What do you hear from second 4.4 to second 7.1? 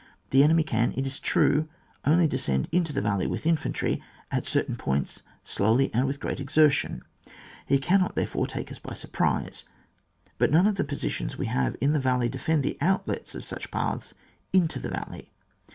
certain points, slowly and with great exertion;